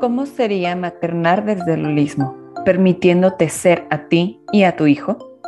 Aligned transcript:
¿Cómo 0.00 0.26
sería 0.26 0.76
maternar 0.76 1.46
desde 1.46 1.72
el 1.72 1.86
holismo, 1.86 2.36
permitiéndote 2.66 3.48
ser 3.48 3.86
a 3.88 4.08
ti 4.08 4.42
y 4.52 4.64
a 4.64 4.76
tu 4.76 4.86
hijo? 4.86 5.40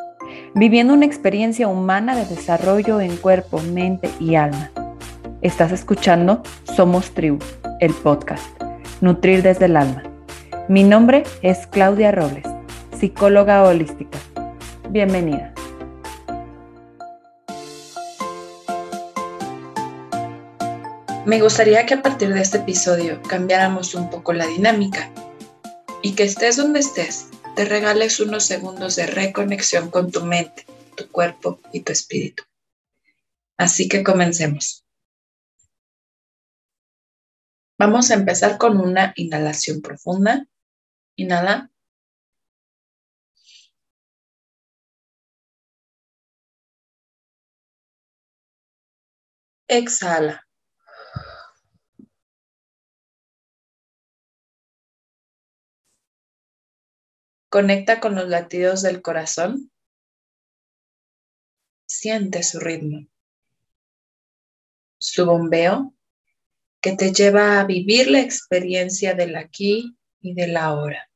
Viviendo 0.55 0.95
una 0.95 1.05
experiencia 1.05 1.69
humana 1.69 2.17
de 2.17 2.25
desarrollo 2.25 2.99
en 3.03 3.15
cuerpo, 3.19 3.61
mente 3.61 4.11
y 4.19 4.37
alma. 4.37 4.71
Estás 5.43 5.71
escuchando 5.71 6.43
Somos 6.65 7.11
Tribu, 7.11 7.39
el 7.81 7.93
podcast, 7.93 8.47
Nutrir 9.03 9.43
desde 9.43 9.67
el 9.67 9.77
alma. 9.77 10.03
Mi 10.67 10.83
nombre 10.83 11.25
es 11.43 11.67
Claudia 11.67 12.11
Robles, 12.11 12.47
psicóloga 12.99 13.63
holística. 13.65 14.19
Bienvenida. 14.89 15.53
Me 21.29 21.43
gustaría 21.43 21.85
que 21.85 21.93
a 21.93 22.01
partir 22.01 22.33
de 22.33 22.41
este 22.41 22.57
episodio 22.57 23.21
cambiáramos 23.21 23.95
un 23.95 24.09
poco 24.09 24.33
la 24.33 24.47
dinámica 24.47 25.13
y 26.03 26.15
que 26.15 26.23
estés 26.23 26.57
donde 26.57 26.81
estés, 26.81 27.29
te 27.55 27.67
regales 27.67 28.19
unos 28.19 28.47
segundos 28.47 28.97
de 28.97 29.07
reconexión 29.07 29.91
con 29.91 30.11
tu 30.11 30.25
mente, 30.25 30.65
tu 30.97 31.07
cuerpo 31.11 31.61
y 31.71 31.81
tu 31.81 31.93
espíritu. 31.93 32.45
Así 33.59 33.91
que 33.91 34.03
comencemos. 34.03 34.87
Vamos 37.79 38.11
a 38.11 38.15
empezar 38.15 38.57
con 38.57 38.81
una 38.81 39.13
inhalación 39.15 39.83
profunda. 39.83 40.47
Inhala. 41.15 41.71
Exhala. 49.69 50.48
Conecta 57.59 57.99
con 57.99 58.15
los 58.15 58.29
latidos 58.29 58.83
del 58.83 59.03
corazón. 59.03 59.73
Siente 61.89 62.45
su 62.45 62.61
ritmo. 62.61 63.09
Su 64.97 65.27
bombeo 65.27 65.93
que 66.81 66.93
te 66.93 67.13
lleva 67.13 67.59
a 67.59 67.65
vivir 67.65 68.13
la 68.13 68.21
experiencia 68.21 69.15
del 69.15 69.35
aquí 69.35 69.99
y 70.21 70.35
del 70.35 70.57
ahora. 70.57 71.11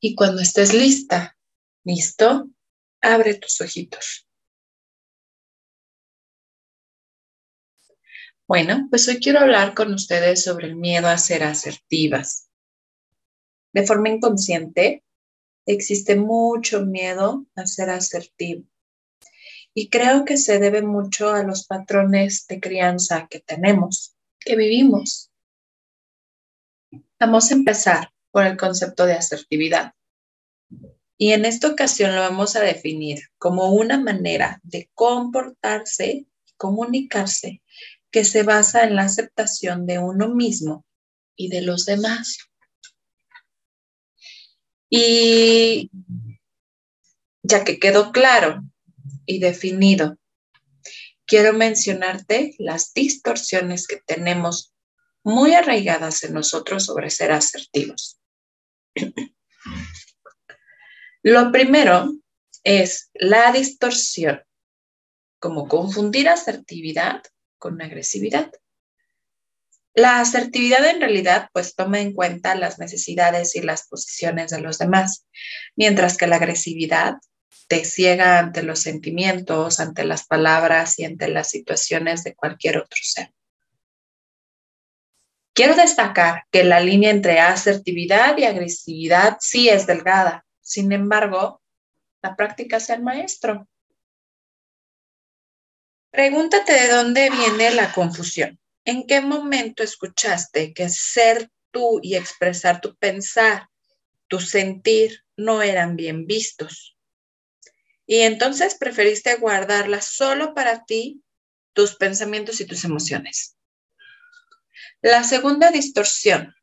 Y 0.00 0.16
cuando 0.16 0.42
estés 0.42 0.74
lista, 0.74 1.38
listo, 1.84 2.50
abre 3.02 3.34
tus 3.34 3.60
ojitos. 3.60 4.25
Bueno, 8.48 8.86
pues 8.90 9.08
hoy 9.08 9.18
quiero 9.18 9.40
hablar 9.40 9.74
con 9.74 9.92
ustedes 9.92 10.44
sobre 10.44 10.68
el 10.68 10.76
miedo 10.76 11.08
a 11.08 11.18
ser 11.18 11.42
asertivas. 11.42 12.48
De 13.72 13.84
forma 13.84 14.08
inconsciente, 14.08 15.04
existe 15.66 16.16
mucho 16.16 16.86
miedo 16.86 17.46
a 17.56 17.66
ser 17.66 17.90
asertivo. 17.90 18.64
Y 19.74 19.90
creo 19.90 20.24
que 20.24 20.36
se 20.36 20.58
debe 20.58 20.80
mucho 20.80 21.30
a 21.30 21.42
los 21.42 21.66
patrones 21.66 22.46
de 22.46 22.60
crianza 22.60 23.26
que 23.28 23.40
tenemos, 23.40 24.16
que 24.38 24.56
vivimos. 24.56 25.30
Vamos 27.18 27.50
a 27.50 27.54
empezar 27.54 28.12
por 28.30 28.46
el 28.46 28.56
concepto 28.56 29.06
de 29.06 29.14
asertividad. 29.14 29.92
Y 31.18 31.32
en 31.32 31.44
esta 31.44 31.68
ocasión 31.68 32.14
lo 32.14 32.20
vamos 32.20 32.56
a 32.56 32.60
definir 32.60 33.20
como 33.38 33.72
una 33.72 33.98
manera 33.98 34.60
de 34.62 34.88
comportarse 34.94 36.06
y 36.12 36.28
comunicarse 36.56 37.62
que 38.16 38.24
se 38.24 38.44
basa 38.44 38.84
en 38.84 38.96
la 38.96 39.02
aceptación 39.02 39.84
de 39.84 39.98
uno 39.98 40.34
mismo 40.34 40.86
y 41.36 41.50
de 41.50 41.60
los 41.60 41.84
demás. 41.84 42.38
Y 44.88 45.90
ya 47.42 47.62
que 47.62 47.78
quedó 47.78 48.12
claro 48.12 48.62
y 49.26 49.38
definido, 49.38 50.16
quiero 51.26 51.52
mencionarte 51.52 52.54
las 52.58 52.94
distorsiones 52.94 53.86
que 53.86 54.00
tenemos 54.06 54.72
muy 55.22 55.52
arraigadas 55.52 56.24
en 56.24 56.32
nosotros 56.32 56.86
sobre 56.86 57.10
ser 57.10 57.32
asertivos. 57.32 58.18
Lo 61.22 61.52
primero 61.52 62.14
es 62.64 63.10
la 63.12 63.52
distorsión, 63.52 64.40
como 65.38 65.68
confundir 65.68 66.30
asertividad 66.30 67.22
con 67.58 67.80
agresividad. 67.80 68.50
La 69.94 70.20
asertividad 70.20 70.84
en 70.84 71.00
realidad 71.00 71.48
pues 71.52 71.74
toma 71.74 72.00
en 72.00 72.12
cuenta 72.12 72.54
las 72.54 72.78
necesidades 72.78 73.56
y 73.56 73.62
las 73.62 73.88
posiciones 73.88 74.50
de 74.50 74.60
los 74.60 74.78
demás, 74.78 75.26
mientras 75.74 76.16
que 76.18 76.26
la 76.26 76.36
agresividad 76.36 77.14
te 77.68 77.84
ciega 77.84 78.38
ante 78.38 78.62
los 78.62 78.80
sentimientos, 78.80 79.80
ante 79.80 80.04
las 80.04 80.26
palabras 80.26 80.98
y 80.98 81.04
ante 81.04 81.28
las 81.28 81.48
situaciones 81.48 82.24
de 82.24 82.34
cualquier 82.34 82.78
otro 82.78 82.98
ser. 83.02 83.32
Quiero 85.54 85.74
destacar 85.74 86.44
que 86.50 86.64
la 86.64 86.80
línea 86.80 87.10
entre 87.10 87.40
asertividad 87.40 88.36
y 88.36 88.44
agresividad 88.44 89.38
sí 89.40 89.70
es 89.70 89.86
delgada. 89.86 90.44
Sin 90.60 90.92
embargo, 90.92 91.62
la 92.20 92.36
práctica 92.36 92.76
es 92.76 92.90
el 92.90 93.02
maestro. 93.02 93.66
Pregúntate 96.16 96.72
de 96.72 96.88
dónde 96.88 97.28
viene 97.28 97.72
la 97.72 97.92
confusión. 97.92 98.58
¿En 98.86 99.06
qué 99.06 99.20
momento 99.20 99.82
escuchaste 99.82 100.72
que 100.72 100.88
ser 100.88 101.50
tú 101.70 102.00
y 102.02 102.14
expresar 102.14 102.80
tu 102.80 102.96
pensar, 102.96 103.68
tu 104.26 104.40
sentir, 104.40 105.26
no 105.36 105.60
eran 105.60 105.94
bien 105.94 106.26
vistos? 106.26 106.96
Y 108.06 108.20
entonces 108.20 108.76
preferiste 108.76 109.34
guardarla 109.34 110.00
solo 110.00 110.54
para 110.54 110.86
ti, 110.86 111.22
tus 111.74 111.96
pensamientos 111.96 112.62
y 112.62 112.64
tus 112.64 112.84
emociones. 112.84 113.58
La 115.02 115.22
segunda 115.22 115.70
distorsión 115.70 116.56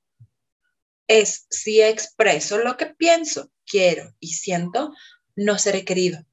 es 1.07 1.45
si 1.51 1.79
expreso 1.79 2.57
lo 2.57 2.75
que 2.75 2.87
pienso, 2.87 3.51
quiero 3.67 4.15
y 4.19 4.29
siento, 4.29 4.95
no 5.35 5.59
seré 5.59 5.85
querido. 5.85 6.25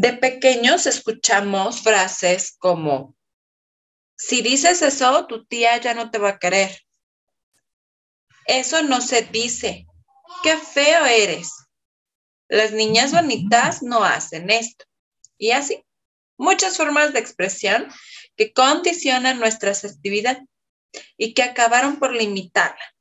De 0.00 0.12
pequeños 0.12 0.86
escuchamos 0.86 1.82
frases 1.82 2.54
como, 2.56 3.16
si 4.16 4.42
dices 4.42 4.80
eso, 4.80 5.26
tu 5.26 5.44
tía 5.44 5.76
ya 5.78 5.92
no 5.92 6.12
te 6.12 6.18
va 6.18 6.28
a 6.28 6.38
querer. 6.38 6.86
Eso 8.46 8.80
no 8.84 9.00
se 9.00 9.22
dice. 9.22 9.88
Qué 10.44 10.56
feo 10.56 11.04
eres. 11.04 11.50
Las 12.46 12.70
niñas 12.70 13.10
bonitas 13.10 13.82
no 13.82 14.04
hacen 14.04 14.50
esto. 14.50 14.84
Y 15.36 15.50
así, 15.50 15.84
muchas 16.36 16.76
formas 16.76 17.12
de 17.12 17.18
expresión 17.18 17.88
que 18.36 18.52
condicionan 18.52 19.40
nuestra 19.40 19.72
asertividad 19.72 20.40
y 21.16 21.34
que 21.34 21.42
acabaron 21.42 21.98
por 21.98 22.12
limitarla. 22.14 22.94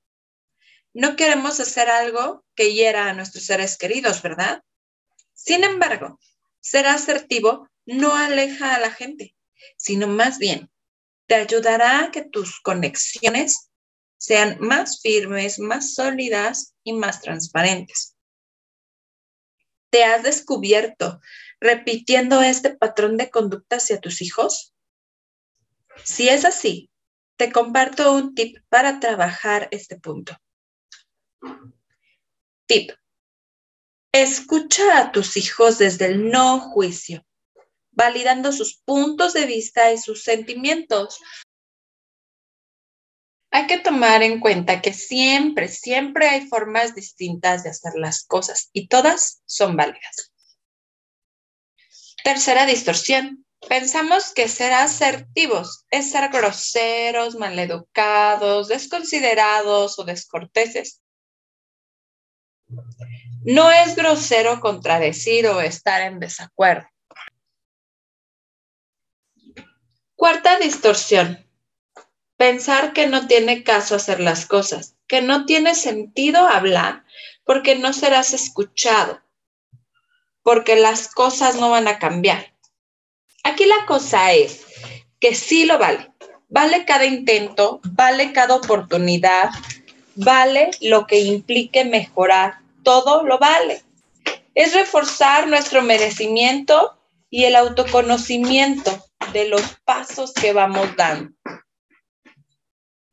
No 0.95 1.15
queremos 1.15 1.59
hacer 1.59 1.91
algo 1.91 2.43
que 2.55 2.73
hiera 2.73 3.07
a 3.07 3.13
nuestros 3.13 3.43
seres 3.43 3.77
queridos, 3.77 4.23
¿verdad? 4.23 4.63
Sin 5.35 5.63
embargo, 5.63 6.19
ser 6.69 6.85
asertivo 6.85 7.69
no 7.85 8.15
aleja 8.15 8.75
a 8.75 8.79
la 8.79 8.91
gente, 8.91 9.35
sino 9.77 10.07
más 10.07 10.37
bien 10.37 10.69
te 11.25 11.35
ayudará 11.35 12.03
a 12.03 12.11
que 12.11 12.23
tus 12.23 12.59
conexiones 12.59 13.69
sean 14.17 14.57
más 14.59 15.01
firmes, 15.01 15.59
más 15.59 15.93
sólidas 15.93 16.73
y 16.83 16.93
más 16.93 17.21
transparentes. 17.21 18.15
¿Te 19.89 20.03
has 20.03 20.23
descubierto 20.23 21.21
repitiendo 21.59 22.41
este 22.41 22.75
patrón 22.75 23.15
de 23.15 23.29
conducta 23.29 23.77
hacia 23.77 24.01
tus 24.01 24.21
hijos? 24.21 24.73
Si 26.03 26.27
es 26.27 26.43
así, 26.43 26.89
te 27.37 27.51
comparto 27.51 28.13
un 28.13 28.35
tip 28.35 28.57
para 28.69 28.99
trabajar 28.99 29.69
este 29.71 29.97
punto. 29.97 30.35
Tip 32.65 32.91
Escucha 34.11 34.99
a 34.99 35.11
tus 35.11 35.37
hijos 35.37 35.77
desde 35.77 36.07
el 36.07 36.29
no 36.29 36.59
juicio, 36.59 37.25
validando 37.91 38.51
sus 38.51 38.77
puntos 38.85 39.33
de 39.33 39.45
vista 39.45 39.91
y 39.91 39.97
sus 39.97 40.23
sentimientos. 40.23 41.19
Hay 43.51 43.67
que 43.67 43.79
tomar 43.79 44.23
en 44.23 44.39
cuenta 44.39 44.81
que 44.81 44.93
siempre, 44.93 45.67
siempre 45.67 46.29
hay 46.29 46.47
formas 46.47 46.95
distintas 46.95 47.63
de 47.63 47.69
hacer 47.69 47.93
las 47.95 48.25
cosas 48.25 48.69
y 48.73 48.87
todas 48.87 49.41
son 49.45 49.75
válidas. 49.75 50.31
Tercera 52.23 52.65
distorsión. 52.65 53.45
Pensamos 53.67 54.33
que 54.33 54.47
ser 54.47 54.73
asertivos 54.73 55.85
es 55.89 56.11
ser 56.11 56.29
groseros, 56.29 57.35
maleducados, 57.35 58.67
desconsiderados 58.67 59.97
o 59.97 60.03
descorteses. 60.03 61.01
No 63.49 63.71
es 63.71 63.95
grosero 63.95 64.59
contradecir 64.59 65.47
o 65.47 65.61
estar 65.61 66.01
en 66.01 66.19
desacuerdo. 66.19 66.85
Cuarta 70.17 70.59
distorsión. 70.59 71.47
Pensar 72.35 72.91
que 72.91 73.07
no 73.07 73.25
tiene 73.25 73.63
caso 73.63 73.95
hacer 73.95 74.19
las 74.19 74.45
cosas, 74.45 74.97
que 75.07 75.21
no 75.21 75.45
tiene 75.45 75.75
sentido 75.75 76.45
hablar 76.45 77.05
porque 77.45 77.75
no 77.75 77.93
serás 77.93 78.33
escuchado, 78.33 79.21
porque 80.43 80.75
las 80.75 81.07
cosas 81.07 81.55
no 81.55 81.69
van 81.69 81.87
a 81.87 81.99
cambiar. 81.99 82.53
Aquí 83.45 83.65
la 83.65 83.85
cosa 83.85 84.33
es 84.33 84.65
que 85.21 85.33
sí 85.33 85.63
lo 85.63 85.77
vale. 85.77 86.11
Vale 86.49 86.83
cada 86.83 87.05
intento, 87.05 87.79
vale 87.85 88.33
cada 88.33 88.55
oportunidad, 88.55 89.51
vale 90.15 90.71
lo 90.81 91.07
que 91.07 91.21
implique 91.21 91.85
mejorar. 91.85 92.66
Todo 92.87 93.23
lo 93.23 93.37
vale. 93.37 93.83
Es 94.55 94.73
reforzar 94.73 95.45
nuestro 95.49 95.81
merecimiento 95.81 96.97
y 97.29 97.43
el 97.43 97.57
autoconocimiento 97.57 99.05
de 99.33 99.49
los 99.49 99.61
pasos 99.83 100.33
que 100.33 100.53
vamos 100.53 100.95
dando. 100.95 101.35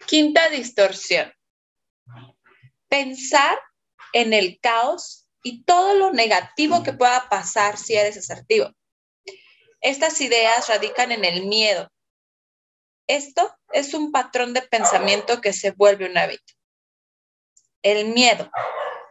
Quinta 0.06 0.48
distorsión. 0.50 1.32
Pensar 2.88 3.58
en 4.12 4.32
el 4.32 4.60
caos 4.60 5.26
y 5.42 5.64
todo 5.64 5.94
lo 5.94 6.12
negativo 6.12 6.84
que 6.84 6.92
pueda 6.92 7.28
pasar 7.28 7.76
si 7.76 7.96
eres 7.96 8.16
asertivo. 8.16 8.70
Estas 9.80 10.20
ideas 10.20 10.68
radican 10.68 11.10
en 11.10 11.24
el 11.24 11.46
miedo. 11.46 11.90
Esto 13.08 13.52
es 13.72 13.92
un 13.92 14.12
patrón 14.12 14.54
de 14.54 14.62
pensamiento 14.62 15.40
que 15.40 15.52
se 15.52 15.72
vuelve 15.72 16.08
un 16.08 16.16
hábito. 16.16 16.54
El 17.82 18.10
miedo 18.14 18.48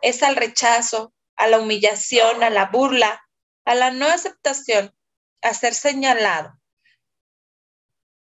es 0.04 0.22
al 0.22 0.36
rechazo, 0.36 1.14
a 1.36 1.48
la 1.48 1.60
humillación, 1.60 2.44
a 2.44 2.50
la 2.50 2.68
burla, 2.68 3.24
a 3.66 3.74
la 3.74 3.90
no 3.90 4.06
aceptación, 4.06 4.96
a 5.42 5.54
ser 5.54 5.74
señalado 5.74 6.60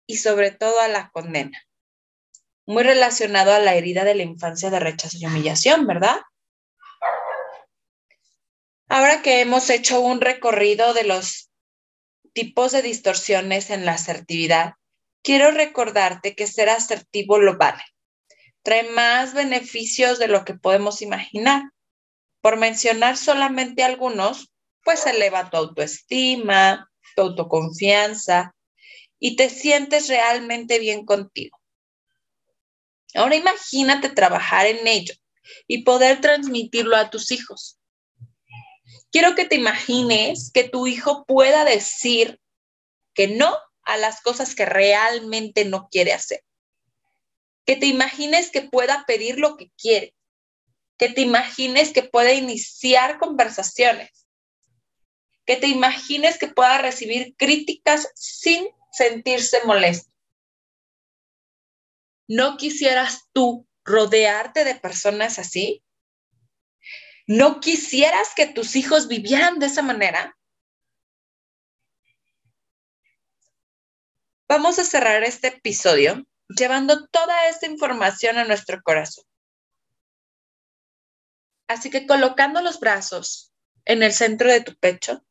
y 0.06 0.18
sobre 0.18 0.51
todo 0.51 0.80
a 0.80 0.88
la 0.88 1.12
condena. 1.12 1.57
Muy 2.66 2.83
relacionado 2.83 3.54
a 3.54 3.60
la 3.60 3.75
herida 3.75 4.04
de 4.04 4.16
la 4.16 4.24
infancia 4.24 4.69
de 4.69 4.80
rechazo 4.80 5.18
y 5.19 5.25
humillación, 5.25 5.86
¿verdad? 5.88 6.19
Ahora 8.88 9.21
que 9.21 9.42
hemos 9.42 9.69
hecho 9.69 10.00
un 10.01 10.19
recorrido 10.19 10.95
de 10.95 11.04
los 11.04 11.51
tipos 12.33 12.71
de 12.71 12.81
distorsiones 12.81 13.69
en 13.69 13.86
la 13.86 13.94
asertividad, 13.94 14.74
quiero 15.24 15.51
recordarte 15.51 16.36
que 16.36 16.48
ser 16.48 16.69
asertivo 16.69 17.38
lo 17.38 17.57
vale. 17.57 17.83
Trae 18.64 18.90
más 18.92 19.34
beneficios 19.34 20.20
de 20.20 20.28
lo 20.28 20.46
que 20.46 20.54
podemos 20.54 21.02
imaginar. 21.02 21.64
Por 22.42 22.58
mencionar 22.58 23.18
solamente 23.18 23.84
algunos, 23.84 24.52
pues 24.84 25.06
eleva 25.06 25.50
tu 25.50 25.58
autoestima, 25.58 26.90
tu 27.16 27.24
autoconfianza 27.24 28.56
y 29.20 29.36
te 29.36 29.50
sientes 29.50 30.08
realmente 30.08 30.80
bien 30.80 31.06
contigo. 31.06 31.58
Ahora 33.16 33.36
imagínate 33.36 34.10
trabajar 34.10 34.68
en 34.68 34.88
ello 34.88 35.14
y 35.68 35.84
poder 35.84 36.22
transmitirlo 36.22 36.96
a 36.96 37.10
tus 37.10 37.32
hijos. 37.32 37.80
Quiero 39.12 39.36
que 39.36 39.46
te 39.46 39.56
imagines 39.56 40.52
que 40.54 40.70
tu 40.70 40.86
hijo 40.86 41.26
pueda 41.26 41.66
decir 41.66 42.40
que 43.14 43.28
no 43.28 43.56
a 43.84 43.98
las 43.98 44.22
cosas 44.22 44.54
que 44.54 44.66
realmente 44.66 45.66
no 45.66 45.90
quiere 45.90 46.14
hacer. 46.14 46.44
Que 47.69 47.75
te 47.75 47.86
imagines 47.86 48.50
que 48.50 48.63
pueda 48.63 49.06
pedir 49.06 49.38
lo 49.38 49.56
que 49.56 49.69
quiere. 49.77 50.16
Que 50.98 51.07
te 51.07 51.21
imagines 51.21 51.94
que 51.94 52.01
pueda 52.01 52.33
iniciar 52.33 53.19
conversaciones. 53.19 54.27
Que 55.45 55.56
te 55.56 55.68
imagines 55.68 56.39
que 56.39 56.48
pueda 56.48 56.80
recibir 56.80 57.36
críticas 57.38 58.07
sin 58.16 58.68
sentirse 58.92 59.63
molesto. 59.66 60.12
¿No 62.27 62.57
quisieras 62.57 63.30
tú 63.33 63.68
rodearte 63.83 64.63
de 64.63 64.74
personas 64.74 65.38
así? 65.38 65.83
¿No 67.27 67.60
quisieras 67.60 68.30
que 68.36 68.48
tus 68.48 68.75
hijos 68.75 69.07
vivieran 69.07 69.60
de 69.60 69.68
esa 69.68 69.83
manera? 69.83 70.36
Vamos 74.48 74.80
a 74.80 74.83
cerrar 74.83 75.24
este 75.24 75.50
episodio 75.50 76.25
llevando 76.50 77.07
toda 77.07 77.48
esta 77.48 77.68
información 77.68 78.38
a 78.38 78.46
nuestro 78.46 78.81
corazón. 78.81 79.24
Así 81.68 81.90
que 81.90 82.07
colocando 82.07 82.62
los 82.62 82.80
brazos 82.80 83.54
en 83.86 84.04
el 84.04 84.12
centro 84.12 84.51
de 84.51 84.62
tu 84.62 84.75
pecho 84.75 85.24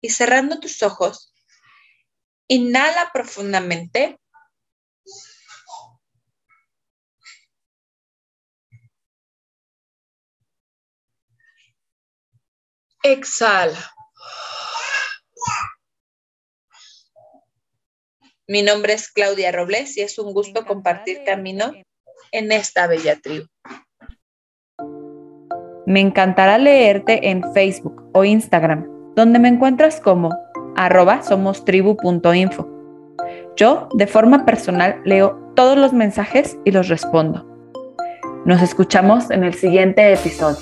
y 0.00 0.10
cerrando 0.10 0.60
tus 0.60 0.82
ojos, 0.82 1.34
inhala 2.48 3.10
profundamente 3.12 4.18
Exhala. 13.04 13.94
Mi 18.46 18.62
nombre 18.62 18.92
es 18.92 19.10
Claudia 19.10 19.52
Robles 19.52 19.96
y 19.96 20.02
es 20.02 20.18
un 20.18 20.34
gusto 20.34 20.66
compartir 20.66 21.22
camino 21.24 21.72
en 22.30 22.52
esta 22.52 22.86
bella 22.86 23.18
tribu. 23.18 23.46
Me 25.86 26.00
encantará 26.00 26.58
leerte 26.58 27.30
en 27.30 27.42
Facebook 27.54 28.10
o 28.12 28.22
Instagram, 28.22 28.86
donde 29.14 29.38
me 29.38 29.48
encuentras 29.48 29.98
como 29.98 30.30
arroba 30.76 31.22
somostribu.info. 31.22 32.68
Yo, 33.56 33.88
de 33.94 34.06
forma 34.06 34.44
personal, 34.44 35.00
leo 35.06 35.52
todos 35.56 35.78
los 35.78 35.94
mensajes 35.94 36.58
y 36.66 36.70
los 36.72 36.88
respondo. 36.88 37.46
Nos 38.44 38.60
escuchamos 38.60 39.30
en 39.30 39.44
el 39.44 39.54
siguiente 39.54 40.12
episodio. 40.12 40.58